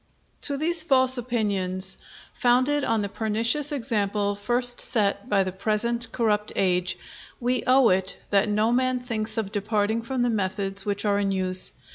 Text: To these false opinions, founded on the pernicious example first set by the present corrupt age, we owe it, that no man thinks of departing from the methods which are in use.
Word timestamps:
To 0.49 0.57
these 0.57 0.81
false 0.81 1.15
opinions, 1.19 1.95
founded 2.33 2.83
on 2.83 3.03
the 3.03 3.07
pernicious 3.07 3.71
example 3.71 4.33
first 4.33 4.81
set 4.81 5.29
by 5.29 5.43
the 5.43 5.51
present 5.51 6.11
corrupt 6.11 6.51
age, 6.55 6.97
we 7.39 7.61
owe 7.67 7.89
it, 7.89 8.17
that 8.31 8.49
no 8.49 8.71
man 8.71 8.99
thinks 8.99 9.37
of 9.37 9.51
departing 9.51 10.01
from 10.01 10.23
the 10.23 10.31
methods 10.31 10.87
which 10.87 11.05
are 11.05 11.19
in 11.19 11.31
use. 11.31 11.73